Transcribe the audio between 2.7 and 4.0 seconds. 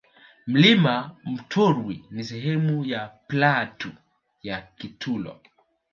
ya platu